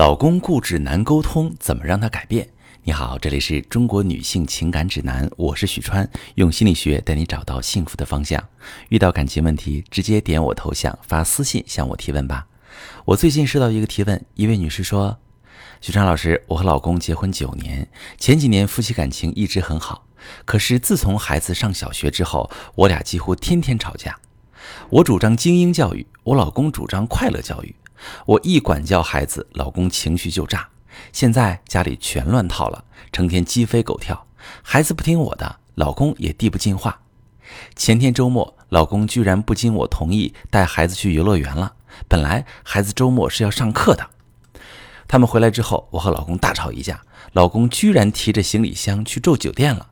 [0.00, 2.48] 老公固执难沟通，怎么让他改变？
[2.84, 8.42] 你好，这里是中国女性情感指南，我是许川，用心理学带你找到幸福的方向。
[8.88, 12.46] 遇到感情问题，直接点我头像发私信向我提问吧。
[13.04, 15.18] 我最近收到一个提问，一位女士说
[15.82, 17.86] ：“许川老师，我和老公结婚九年，
[18.16, 20.06] 前几年夫妻感情一直很好，
[20.46, 24.18] 可是自从孩子上小学之后，我俩几乎天天吵架。
[24.88, 27.74] 我主张精英教育，我老公主张快乐教育。”
[28.26, 30.68] 我一管教孩子，老公情绪就炸。
[31.12, 34.26] 现在家里全乱套了，成天鸡飞狗跳，
[34.62, 37.00] 孩子不听我的，老公也递不进话。
[37.74, 41.74] 前天周末，老公居然不经我同意带孩子去游乐园了。
[42.06, 44.08] 本来孩子周末是要上课的。
[45.08, 47.00] 他们回来之后，我和老公大吵一架，
[47.32, 49.88] 老公居然提着行李箱去住酒店了。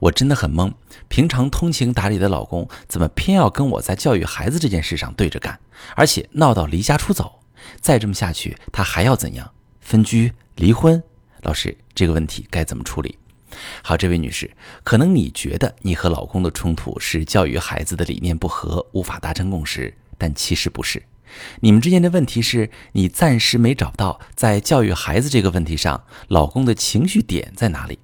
[0.00, 0.72] 我真的很懵，
[1.08, 5.58] 平常通情达理的老公，怎么偏要跟我在教育孩子这件事上对着干，
[5.94, 7.40] 而且闹到离家出走？
[7.80, 9.50] 再这么下去，他还要怎样？
[9.80, 11.02] 分居、离婚？
[11.42, 13.18] 老师，这个问题该怎么处理？
[13.82, 14.50] 好，这位女士，
[14.82, 21.02] 可能你觉得你和老公的冲突是教育孩子的理念不合，无法达成共识，但其实不是。
[21.60, 27.98] 你们之间的问题是你暂时没找到在教育孩子这个问题上，老公的情绪点在哪里？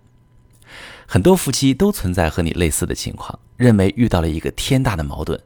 [1.06, 5.38] 很多夫妻都存在和你类似的情况，认为遇到了一个天大的矛盾，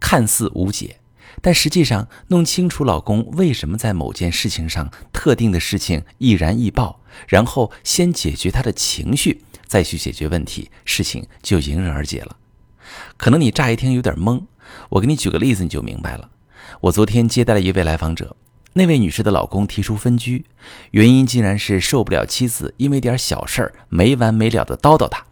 [0.00, 0.96] 看似无解。
[1.40, 12.36] 但实际上，弄清楚老公为什么在某件事情上特定的事情易燃易爆，然后先解决他的情绪，再去解决问题，事情就迎刃而解了。
[13.16, 14.42] 可能你乍一听有点懵，
[14.90, 16.30] 我给你举个例子你就明白了。
[16.82, 18.36] 我昨天接待了一位来访者，
[18.74, 20.44] 那位女士的老公提出分居，
[20.90, 25.24] 原因竟然是受不了妻子因为点小事儿没完没了的叨叨他。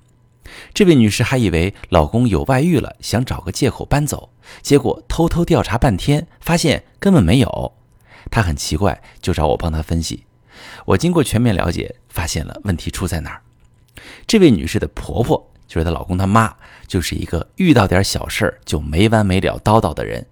[0.73, 4.31] 这位女士还以为老公有外遇了，想找个借口搬走。
[4.63, 7.73] 结果偷偷调查半天，发现根本没有。
[8.31, 10.25] 她很奇怪，就找我帮她分析。
[10.85, 13.43] 我经过全面了解，发现了问题出在哪儿。
[14.27, 16.55] 这位女士的婆婆，就是她老公他妈，
[16.87, 20.27] 就是一个遇到点小事儿就没完没了叨叨的人。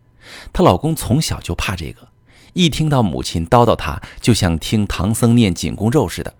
[0.52, 2.08] 她老公从小就怕这个，
[2.52, 6.34] 一听到母亲叨叨他，就像听唐僧念紧箍咒似的。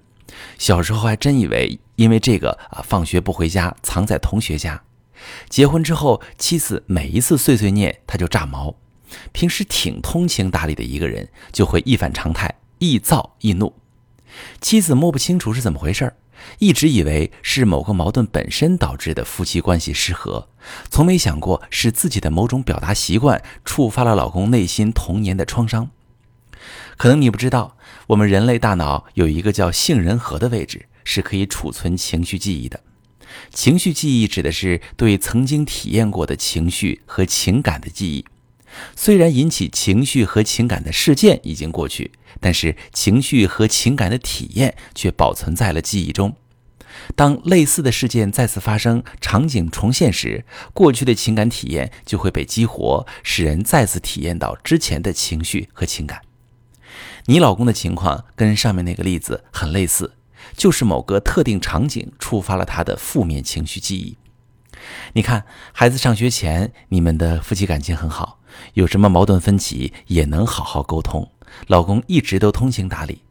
[0.58, 4.80] 小时候还真以为因为这个啊，放学不回家，藏在同学家。
[5.48, 8.76] 结婚之后，妻子每一次碎碎念，他就炸毛。
[9.32, 13.74] 平时挺通情达理的一个人，就会一反常态，易躁易怒。
[14.60, 16.14] 妻子摸不清楚是怎么回事儿
[16.60, 20.48] 一直以为是某个矛盾本身导致的夫妻关系失和，
[20.88, 25.90] 从没想过是自己的某种表达习惯触发了老公内心童年的创伤。
[26.96, 27.76] 可能你不知道，
[28.08, 32.80] 我们人类大脑有一个叫杏仁核的位置，是可以储存情绪记忆的。
[33.50, 38.26] 情绪记忆指的是对曾经体验过的情绪和情感的记忆。
[38.94, 46.36] 虽然引起情绪和情感的事件已经过去，但是情绪和情感的体验却保存在了记忆中。
[47.16, 56.20] 当类似的事件再次发生，场景重现时，过去的情感体验就会被激活，使人再次体验到之前的情绪和情感。
[57.26, 60.17] 你老公的情况跟上面那个例子很类似。
[60.56, 64.16] 就是某个特定场景触发了他的负面情绪记忆。
[65.14, 68.38] 你看，孩子上学前，你们的夫妻感情很好，
[68.74, 71.30] 有什么矛盾分歧也能好好沟通，
[71.66, 73.22] 老公一直都通情达理。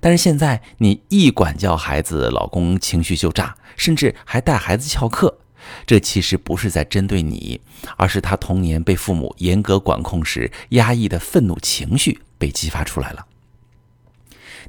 [0.00, 5.38] 但是现在你一管教孩子，老公情绪就炸，甚至还带孩子翘课。
[5.86, 7.60] 这其实不是在针对你，
[7.96, 13.26] 而是他童年被父母严格管控时压抑的愤怒情绪被激发出来了。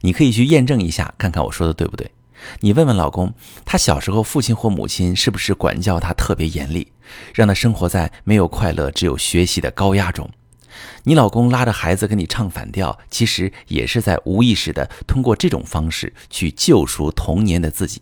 [0.01, 2.11] 你可以去验证一下，看看我说的对不对。
[2.61, 6.91] 你问问老公，他小时候父亲或母亲是不是管教他特别严厉，
[7.35, 10.29] 让他生活在没有快乐、只有学习的高压中？
[11.03, 18.01] 你老公拉着孩子跟你唱反调，其实也是在无意识的通过这种方式去救赎童年的自己。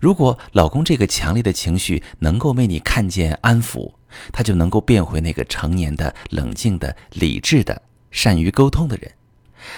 [0.00, 3.92] 如果老公这个强烈的情绪能够被你看见、安抚，
[4.32, 9.12] 他就能够变回那个成年的、冷静的、理智的、善于沟通的人。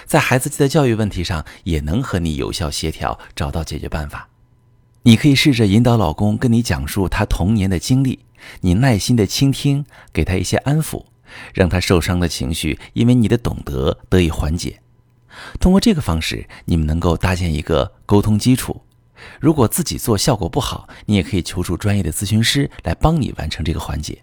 [0.07, 4.29] 在孩子的教育问题上，也能和你有效协调，找到解决办法。
[5.03, 8.21] 你可以试着引导老公跟你讲述他童年的经历，
[8.61, 11.07] 你耐心的倾听，给他一些安抚，
[11.55, 14.81] 让他受伤的情绪因为你的懂得得以缓解。
[15.59, 18.83] 通过这个方式，你们能够搭建一个沟通基础。
[19.41, 24.23] 如果自己做效果不好，你也可以求助专业的咨询师来帮你完成这个环节。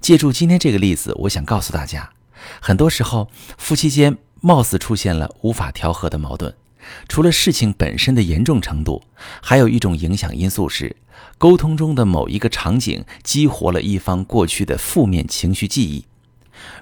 [0.00, 2.10] 借助今天这个例子，我想告诉大家，
[2.60, 4.16] 很多时候夫妻间。
[4.42, 6.52] 貌似出现了无法调和的矛盾，
[7.08, 9.02] 除了事情本身的严重程度，
[9.40, 10.96] 还有一种影响因素是
[11.38, 16.04] 沟通中的某一个场景激活了一方过去的负面情绪记忆。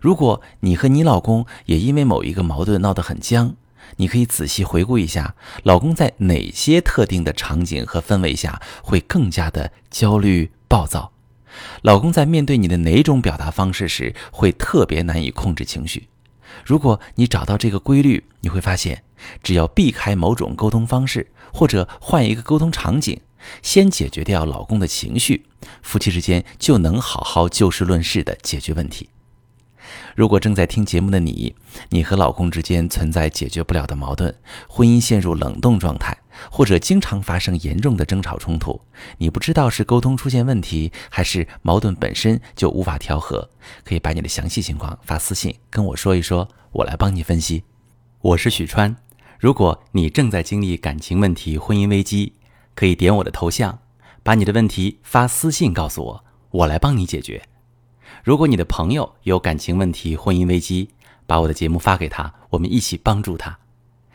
[0.01, 3.55] 如果你和你老公也因为某一个矛盾闹得很僵，
[3.97, 11.13] 你可以仔细回顾一下，老公在哪些特定的场景和氛围下会更加的焦虑暴躁？
[11.83, 16.09] 老公在面对你的哪种表达方式时会特别难以控制情绪？
[16.65, 19.03] 如果你找到这个规律，你会发现，
[19.43, 23.21] 只要避开某种沟通方式，或者换一个沟通场景，
[23.63, 25.47] 先解决掉老公的情绪，
[25.83, 29.09] 夫妻之间就能好好就事论事的解决问题。
[30.15, 31.55] 如果正在听节目的你，
[31.89, 34.35] 你和老公之间存在解决不了的矛盾，
[34.69, 36.17] 婚姻陷入冷冻状态，
[36.51, 38.81] 或者经常发生严重的争吵冲突，
[39.19, 43.51] 你不知道是沟通出现问题，还是矛盾本身就无法调和，
[43.85, 47.65] 可以把你的详细情况发私信跟我说一说，我来帮你分析。
[48.21, 48.95] 我是许川，
[49.39, 52.35] 如果你正在经历感情问题、婚姻危机，
[52.75, 53.79] 可以点我的头像，
[54.23, 57.43] 把你的问题发私信告诉我，我来帮你解决。
[58.23, 60.91] 如果你的朋友有感情问题、婚姻危机，
[61.27, 63.59] 把我的节目发给他，我们一起帮助他。